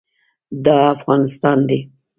دا 0.65 0.77
افغانستان 0.95 1.57
دی. 1.69 1.79